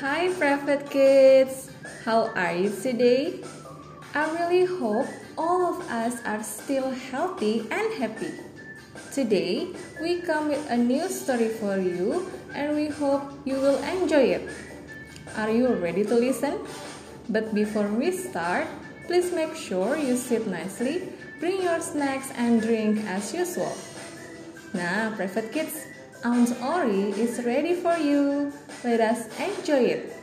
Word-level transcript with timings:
Hi, 0.00 0.32
Private 0.32 0.88
Kids! 0.88 1.68
How 2.08 2.32
are 2.32 2.56
you 2.56 2.72
today? 2.72 3.44
I 4.16 4.32
really 4.32 4.64
hope 4.64 5.04
all 5.36 5.76
of 5.76 5.84
us 5.92 6.24
are 6.24 6.42
still 6.42 6.88
healthy 6.88 7.68
and 7.68 7.92
happy. 8.00 8.32
Today, 9.12 9.68
we 10.00 10.24
come 10.24 10.48
with 10.48 10.64
a 10.72 10.76
new 10.80 11.04
story 11.12 11.52
for 11.52 11.76
you 11.76 12.32
and 12.56 12.72
we 12.72 12.88
hope 12.88 13.28
you 13.44 13.60
will 13.60 13.76
enjoy 13.84 14.40
it. 14.40 14.48
Are 15.36 15.52
you 15.52 15.68
ready 15.68 16.08
to 16.08 16.16
listen? 16.16 16.64
But 17.28 17.52
before 17.52 17.92
we 17.92 18.08
start, 18.08 18.68
please 19.04 19.36
make 19.36 19.52
sure 19.52 20.00
you 20.00 20.16
sit 20.16 20.48
nicely, 20.48 21.12
bring 21.40 21.60
your 21.60 21.84
snacks 21.84 22.32
and 22.40 22.64
drink 22.64 23.04
as 23.04 23.34
usual. 23.36 23.76
Nah, 24.72 25.12
Private 25.12 25.52
Kids, 25.52 25.76
Aunt 26.22 26.54
Ori 26.62 27.12
is 27.12 27.42
ready 27.46 27.74
for 27.74 27.96
you. 27.96 28.52
Let 28.84 29.00
us 29.00 29.26
enjoy 29.38 29.84
it. 29.84 30.16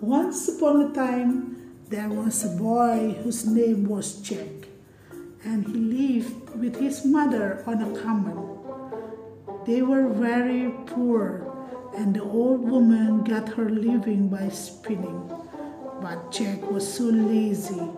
Once 0.00 0.48
upon 0.48 0.90
a 0.90 0.94
time, 0.94 1.57
there 1.90 2.10
was 2.10 2.44
a 2.44 2.54
boy 2.56 3.16
whose 3.22 3.46
name 3.46 3.88
was 3.88 4.20
Jack, 4.20 4.68
and 5.42 5.66
he 5.66 5.72
lived 5.72 6.50
with 6.60 6.76
his 6.76 7.02
mother 7.04 7.64
on 7.66 7.80
a 7.80 8.00
common. 8.02 8.36
They 9.64 9.80
were 9.80 10.08
very 10.08 10.70
poor, 10.84 11.48
and 11.96 12.14
the 12.14 12.22
old 12.22 12.60
woman 12.68 13.24
got 13.24 13.48
her 13.56 13.70
living 13.70 14.28
by 14.28 14.50
spinning. 14.50 15.32
But 16.02 16.30
Jack 16.30 16.70
was 16.70 16.84
so 16.84 17.04
lazy 17.04 17.88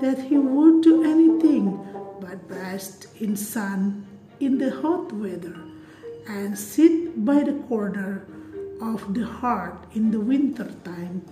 that 0.00 0.18
he 0.18 0.38
would 0.38 0.82
do 0.82 1.04
anything 1.04 1.76
but 2.20 2.48
bask 2.48 3.06
in 3.20 3.36
sun 3.36 4.06
in 4.40 4.56
the 4.56 4.70
hot 4.70 5.12
weather 5.12 5.56
and 6.26 6.58
sit 6.58 7.22
by 7.24 7.42
the 7.42 7.60
corner 7.68 8.26
of 8.80 9.12
the 9.12 9.26
hearth 9.26 9.94
in 9.94 10.10
the 10.10 10.20
winter 10.20 10.72
time. 10.84 11.22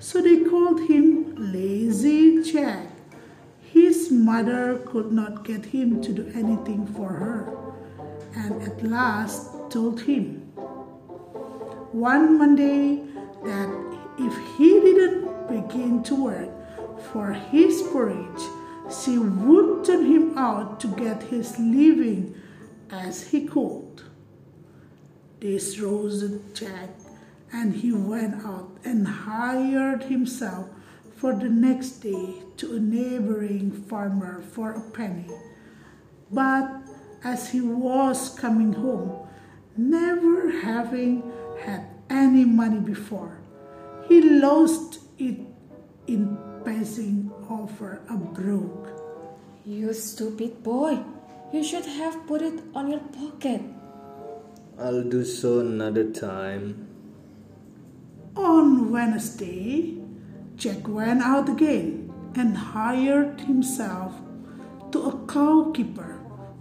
So 0.00 0.22
they 0.22 0.44
called 0.44 0.80
him 0.88 1.34
Lazy 1.36 2.42
Jack. 2.42 2.86
His 3.60 4.10
mother 4.10 4.78
could 4.86 5.12
not 5.12 5.44
get 5.44 5.66
him 5.66 6.00
to 6.00 6.12
do 6.12 6.32
anything 6.34 6.86
for 6.86 7.08
her, 7.08 7.52
and 8.34 8.62
at 8.62 8.82
last 8.82 9.50
told 9.70 10.00
him 10.00 10.40
one 11.92 12.38
Monday 12.38 13.02
that 13.44 13.68
if 14.18 14.34
he 14.56 14.80
didn't 14.80 15.48
begin 15.48 16.02
to 16.04 16.14
work 16.14 16.50
for 17.12 17.34
his 17.34 17.82
porridge, 17.92 18.42
she 18.90 19.18
would 19.18 19.84
turn 19.84 20.06
him 20.06 20.38
out 20.38 20.80
to 20.80 20.88
get 20.88 21.24
his 21.24 21.58
living 21.58 22.34
as 22.90 23.28
he 23.28 23.46
could. 23.46 24.02
This 25.40 25.78
roused 25.78 26.54
Jack 26.54 26.88
and 27.52 27.74
he 27.74 27.92
went 27.92 28.44
out 28.44 28.78
and 28.84 29.06
hired 29.06 30.04
himself 30.04 30.68
for 31.16 31.34
the 31.34 31.48
next 31.48 32.00
day 32.00 32.42
to 32.56 32.76
a 32.76 32.80
neighboring 32.80 33.70
farmer 33.70 34.40
for 34.40 34.72
a 34.72 34.80
penny. 34.92 35.28
But 36.30 36.70
as 37.24 37.50
he 37.50 37.60
was 37.60 38.30
coming 38.38 38.72
home, 38.72 39.28
never 39.76 40.50
having 40.60 41.30
had 41.62 41.86
any 42.08 42.44
money 42.44 42.80
before, 42.80 43.38
he 44.08 44.20
lost 44.22 45.00
it 45.18 45.38
in 46.06 46.38
passing 46.64 47.30
over 47.48 48.00
a 48.08 48.16
brook. 48.16 48.88
You 49.64 49.92
stupid 49.92 50.62
boy! 50.62 50.98
You 51.52 51.64
should 51.64 51.84
have 51.84 52.26
put 52.26 52.42
it 52.42 52.62
on 52.74 52.88
your 52.90 53.00
pocket. 53.00 53.60
I'll 54.78 55.02
do 55.02 55.24
so 55.24 55.58
another 55.60 56.10
time. 56.10 56.89
On 58.36 58.92
Wednesday, 58.92 59.98
Jack 60.54 60.86
went 60.86 61.22
out 61.22 61.48
again 61.48 62.12
and 62.36 62.56
hired 62.56 63.40
himself 63.40 64.14
to 64.92 65.02
a 65.02 65.26
cowkeeper 65.26 66.20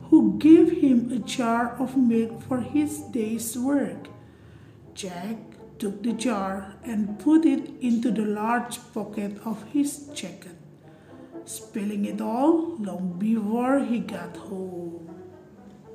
who 0.09 0.37
gave 0.39 0.81
him 0.81 1.11
a 1.11 1.19
jar 1.19 1.75
of 1.79 1.95
milk 1.95 2.41
for 2.41 2.61
his 2.61 2.99
day's 3.11 3.55
work. 3.57 4.07
Jack 4.95 5.37
took 5.77 6.01
the 6.01 6.13
jar 6.13 6.73
and 6.83 7.19
put 7.19 7.45
it 7.45 7.69
into 7.81 8.11
the 8.11 8.25
large 8.25 8.79
pocket 8.93 9.37
of 9.45 9.63
his 9.71 10.07
jacket, 10.13 10.57
spilling 11.45 12.05
it 12.05 12.19
all 12.19 12.75
long 12.77 13.15
before 13.19 13.79
he 13.79 13.99
got 13.99 14.35
home. 14.35 15.07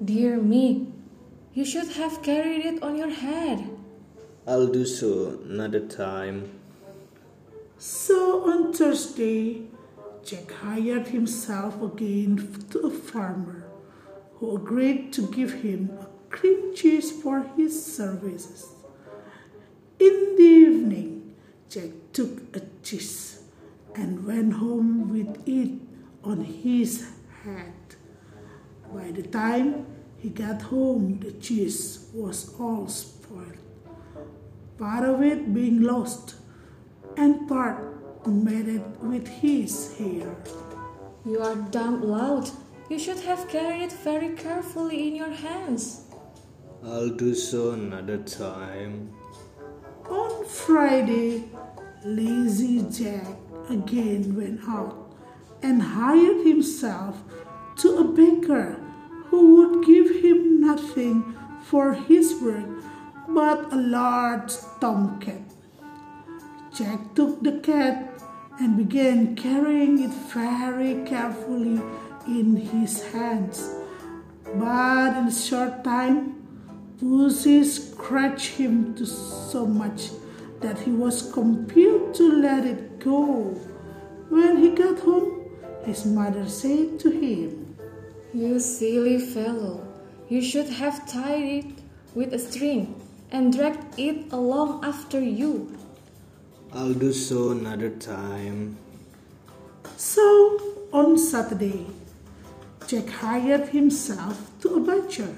Dear 0.05 0.37
me, 0.41 0.93
you 1.53 1.65
should 1.65 1.89
have 1.93 2.23
carried 2.23 2.65
it 2.65 2.83
on 2.83 2.97
your 2.97 3.11
head. 3.11 3.74
I'll 4.47 4.67
do 4.67 4.85
so 4.85 5.39
another 5.49 5.81
time. 5.81 6.51
So 7.79 8.51
on 8.51 8.75
Thursday, 8.75 9.63
Jack 10.23 10.53
hired 10.53 11.09
himself 11.09 11.81
again 11.83 12.65
to 12.71 12.81
a 12.81 12.91
farmer 12.91 13.65
who 14.37 14.57
agreed 14.57 15.13
to 15.15 15.23
give 15.29 15.63
him 15.63 15.91
a 15.99 16.07
cream 16.29 16.75
cheese 16.75 17.11
for 17.11 17.45
his 17.57 17.75
services. 17.85 18.69
In 19.99 20.37
the 20.37 20.43
evening, 20.43 21.35
Jack 21.71 21.91
took 22.13 22.55
a 22.55 22.61
cheese 22.83 23.43
and 23.95 24.27
went 24.27 24.55
home 24.55 25.11
with 25.11 25.49
it 25.49 25.73
on 26.23 26.45
his 26.45 27.07
head. 27.43 27.73
By 28.93 29.11
the 29.11 29.23
time 29.23 29.87
he 30.19 30.29
got 30.29 30.63
home, 30.63 31.21
the 31.21 31.33
cheese 31.33 32.09
was 32.13 32.55
all 32.59 32.89
spoiled, 32.89 33.64
part 34.79 35.05
of 35.05 35.23
it 35.23 35.55
being 35.55 35.83
lost 35.83 36.37
and 37.17 37.49
part 37.49 37.95
made 38.27 38.83
with 39.01 39.29
his 39.29 39.97
hair. 39.99 40.37
You 41.25 41.41
are 41.41 41.57
damn 41.71 42.03
loud. 42.03 42.51
You 42.91 42.99
should 42.99 43.21
have 43.21 43.49
carried 43.49 43.83
it 43.83 43.93
very 43.93 44.35
carefully 44.35 45.09
in 45.09 45.17
your 45.17 45.31
hands. 45.31 46.05
I'll 46.85 47.11
do 47.11 47.35
so 47.35 47.71
another 47.71 48.19
time. 48.19 49.13
On 50.09 50.45
Friday, 50.45 51.45
Lazy 52.05 52.85
Jack 52.91 53.37
again 53.71 54.37
went 54.37 54.61
out 54.69 55.15
and 55.63 55.81
hired 55.81 56.47
himself 56.47 57.23
to 57.79 57.97
a 57.97 58.05
baker 58.05 58.75
who 59.27 59.57
would 59.57 59.87
give 59.87 60.23
him 60.23 60.61
nothing 60.61 61.35
for 61.63 61.95
his 61.95 62.41
work 62.43 62.69
but 63.35 63.73
a 63.73 63.77
large 63.77 64.53
tomcat. 64.81 65.43
Jack 66.73 67.15
took 67.17 67.43
the 67.43 67.59
cat 67.59 68.23
and 68.61 68.77
began 68.77 69.35
carrying 69.35 70.01
it 70.01 70.15
very 70.33 71.05
carefully 71.05 71.83
in 72.29 72.55
his 72.55 73.03
hands. 73.13 73.75
But 74.55 75.17
in 75.19 75.27
a 75.27 75.33
short 75.33 75.83
time, 75.83 76.37
Pussy 77.01 77.65
scratched 77.65 78.55
him 78.55 78.95
to 78.95 79.05
so 79.05 79.67
much 79.67 80.11
that 80.61 80.79
he 80.79 80.93
was 80.93 81.33
compelled 81.33 82.15
to 82.15 82.41
let 82.41 82.65
it 82.65 83.01
go. 83.01 83.59
When 84.29 84.59
he 84.59 84.71
got 84.71 85.01
home, 85.01 85.51
his 85.85 86.07
mother 86.07 86.49
said 86.49 87.01
to 87.01 87.11
him, 87.11 87.77
You 88.33 88.61
silly 88.61 89.19
fellow. 89.19 89.87
You 90.29 90.41
should 90.41 90.69
have 90.69 91.11
tied 91.11 91.43
it 91.43 91.73
with 92.15 92.33
a 92.33 92.39
string 92.39 92.95
and 93.31 93.53
dragged 93.57 93.99
it 93.99 94.33
along 94.33 94.85
after 94.85 95.21
you. 95.21 95.77
I'll 96.73 96.95
do 96.95 97.13
so 97.13 97.51
another 97.51 97.91
time. 97.91 98.77
So 99.97 100.89
on 100.93 101.19
Saturday, 101.19 101.87
Jack 102.87 103.09
hired 103.09 103.69
himself 103.69 104.51
to 104.61 104.77
a 104.77 104.81
butcher 104.81 105.37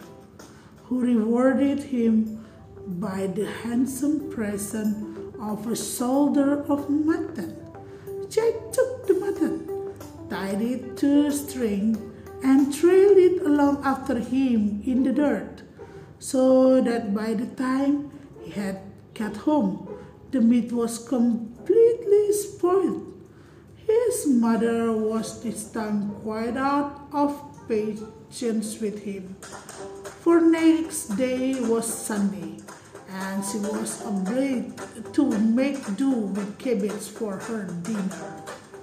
who 0.85 1.01
rewarded 1.01 1.83
him 1.83 2.45
by 2.87 3.27
the 3.27 3.47
handsome 3.47 4.31
present 4.31 5.35
of 5.41 5.67
a 5.67 5.77
shoulder 5.77 6.63
of 6.69 6.89
mutton. 6.89 7.57
Jack 8.31 8.55
took 8.73 9.07
the 9.07 9.15
mutton, 9.15 9.93
tied 10.31 10.63
it 10.63 10.97
to 10.99 11.27
a 11.27 11.33
string, 11.33 11.97
and 12.43 12.73
trailed 12.73 13.19
it 13.19 13.43
along 13.43 13.83
after 13.85 14.19
him 14.19 14.83
in 14.85 15.03
the 15.03 15.13
dirt, 15.13 15.63
so 16.19 16.81
that 16.81 17.15
by 17.15 17.35
the 17.35 17.47
time 17.57 18.11
he 18.43 18.51
had 18.51 18.81
got 19.15 19.37
home, 19.37 19.89
the 20.31 20.41
meat 20.41 20.73
was 20.73 20.99
completely 20.99 22.33
spoiled. 22.33 23.13
His 23.77 24.27
mother 24.27 24.93
was 24.93 25.43
this 25.43 25.71
time 25.71 26.11
quite 26.23 26.57
out 26.57 27.09
of 27.13 27.39
patience 27.69 28.81
with 28.81 29.03
him. 29.05 29.37
For 30.21 30.41
next 30.41 31.17
day 31.17 31.55
was 31.61 31.87
Sunday, 31.87 32.59
and 33.09 33.45
she 33.45 33.59
was 33.59 34.03
obliged 34.05 35.15
to 35.15 35.39
make 35.39 35.79
do 35.97 36.11
with 36.11 36.59
cabbage 36.59 37.09
for 37.15 37.37
her 37.37 37.71
dinner. 37.83 38.43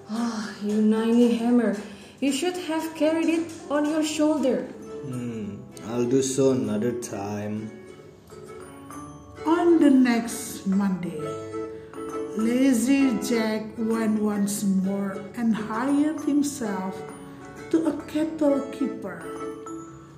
Ah, 0.10 0.54
you 0.64 0.82
ninny 0.82 1.36
hammer. 1.36 1.76
You 2.22 2.32
should 2.32 2.56
have 2.72 2.96
carried 2.96 3.28
it 3.28 3.52
on 3.70 3.84
your 3.84 4.04
shoulder. 4.04 4.64
Hmm, 5.04 5.33
I'll 5.94 6.06
do 6.06 6.24
so 6.24 6.54
another 6.54 6.92
time. 6.92 7.70
On 9.46 9.80
the 9.80 9.92
next 9.92 10.66
Monday, 10.66 11.22
Lazy 12.36 13.16
Jack 13.22 13.62
went 13.78 14.20
once 14.20 14.64
more 14.64 15.24
and 15.38 15.56
hired 15.56 16.20
himself 16.22 17.00
to 17.70 17.86
a 17.86 18.02
cattle 18.08 18.62
keeper 18.72 19.20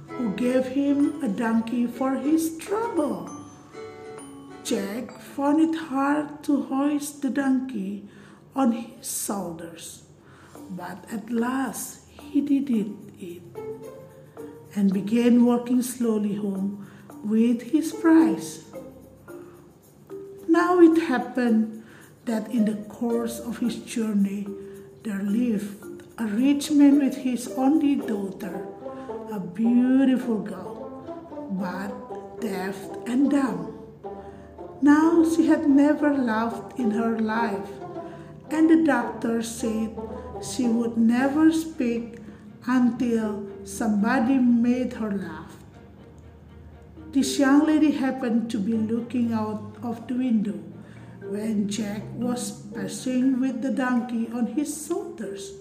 who 0.07 0.31
gave 0.35 0.65
him 0.65 1.21
a 1.21 1.27
donkey 1.27 1.87
for 1.87 2.15
his 2.15 2.57
trouble. 2.57 3.29
Jack 4.63 5.19
found 5.19 5.59
it 5.59 5.75
hard 5.75 6.41
to 6.43 6.63
hoist 6.71 7.21
the 7.21 7.29
donkey 7.29 8.07
on 8.55 8.71
his 8.71 9.25
shoulders, 9.25 10.03
but 10.69 11.03
at 11.11 11.29
last 11.29 12.07
he 12.31 12.39
did 12.39 12.69
it 12.69 14.04
and 14.75 14.93
began 14.93 15.45
walking 15.45 15.81
slowly 15.81 16.35
home 16.35 16.87
with 17.23 17.71
his 17.71 17.93
prize. 17.93 18.65
Now 20.47 20.79
it 20.79 21.01
happened 21.03 21.83
that 22.25 22.51
in 22.51 22.65
the 22.65 22.83
course 22.89 23.39
of 23.39 23.59
his 23.59 23.77
journey 23.77 24.47
there 25.03 25.23
lived 25.23 26.03
a 26.17 26.25
rich 26.25 26.71
man 26.71 26.99
with 26.99 27.15
his 27.17 27.47
only 27.57 27.95
daughter, 27.95 28.67
a 29.31 29.39
beautiful 29.39 30.39
girl, 30.39 31.49
but 31.51 32.41
deaf 32.41 32.75
and 33.07 33.31
dumb. 33.31 33.79
Now 34.81 35.25
she 35.29 35.47
had 35.47 35.69
never 35.69 36.13
laughed 36.13 36.79
in 36.79 36.91
her 36.91 37.17
life, 37.19 37.69
and 38.49 38.69
the 38.69 38.83
doctor 38.83 39.41
said 39.41 39.97
she 40.41 40.67
would 40.67 40.97
never 40.97 41.51
speak 41.51 42.19
until 42.67 43.45
somebody 43.63 44.37
made 44.37 44.93
her 44.93 45.11
laugh. 45.11 45.55
This 47.11 47.39
young 47.39 47.65
lady 47.65 47.91
happened 47.91 48.49
to 48.51 48.59
be 48.59 48.73
looking 48.73 49.31
out 49.31 49.75
of 49.83 50.07
the 50.07 50.15
window 50.15 50.59
when 51.21 51.69
Jack 51.69 52.01
was 52.15 52.63
passing 52.73 53.39
with 53.39 53.61
the 53.61 53.71
donkey 53.71 54.29
on 54.33 54.47
his 54.47 54.87
shoulders, 54.87 55.53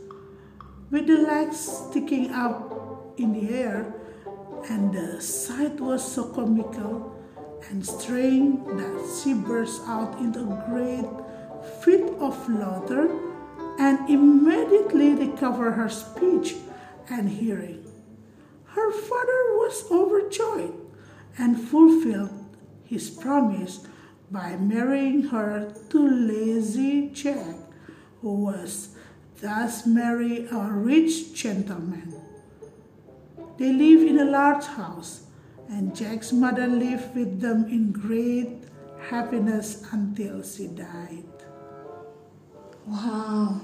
with 0.90 1.06
the 1.06 1.18
legs 1.18 1.56
sticking 1.56 2.30
up 2.30 3.14
in 3.18 3.32
the 3.32 3.54
air, 3.54 3.94
and 4.68 4.92
the 4.92 5.20
sight 5.20 5.78
was 5.80 6.02
so 6.02 6.24
comical 6.24 7.14
and 7.70 7.84
strange 7.86 8.64
that 8.76 9.20
she 9.22 9.34
burst 9.34 9.82
out 9.86 10.18
into 10.18 10.40
a 10.40 10.64
great 10.68 11.06
fit 11.82 12.12
of 12.18 12.36
laughter 12.48 13.08
and 13.78 14.08
immediately 14.08 15.14
recovered 15.14 15.72
her 15.72 15.88
speech 15.88 16.56
and 17.10 17.28
hearing. 17.28 17.84
Her 18.64 18.90
father 18.90 19.56
was 19.58 19.84
overjoyed 19.90 20.74
and 21.38 21.60
fulfilled 21.60 22.56
his 22.84 23.10
promise 23.10 23.86
by 24.30 24.56
marrying 24.56 25.22
her 25.24 25.72
to 25.90 26.08
lazy 26.08 27.08
Jack, 27.10 27.56
who 28.20 28.34
was 28.34 28.96
thus 29.40 29.86
married 29.86 30.48
a 30.50 30.68
rich 30.72 31.34
gentleman. 31.34 32.14
They 33.58 33.72
lived 33.72 34.08
in 34.10 34.18
a 34.18 34.24
large 34.24 34.64
house, 34.64 35.26
and 35.68 35.94
Jack's 35.94 36.32
mother 36.32 36.66
lived 36.66 37.14
with 37.14 37.40
them 37.40 37.66
in 37.66 37.92
great 37.92 38.64
happiness 39.08 39.84
until 39.92 40.42
she 40.42 40.66
died. 40.66 41.24
Wow. 42.86 43.60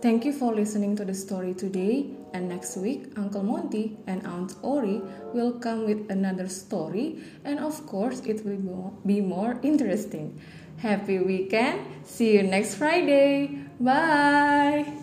Thank 0.00 0.24
you 0.24 0.32
for 0.32 0.54
listening 0.54 0.96
to 0.96 1.04
the 1.04 1.14
story 1.14 1.54
today. 1.54 2.17
And 2.32 2.48
next 2.48 2.76
week, 2.76 3.12
Uncle 3.16 3.42
Monty 3.42 3.96
and 4.06 4.26
Aunt 4.26 4.54
Ori 4.62 5.00
will 5.32 5.52
come 5.52 5.86
with 5.86 6.10
another 6.10 6.48
story, 6.48 7.22
and 7.44 7.58
of 7.58 7.86
course, 7.86 8.20
it 8.20 8.44
will 8.44 8.92
be 9.06 9.20
more 9.20 9.58
interesting. 9.62 10.40
Happy 10.78 11.18
weekend! 11.18 11.80
See 12.04 12.34
you 12.34 12.42
next 12.42 12.76
Friday! 12.76 13.64
Bye! 13.80 14.97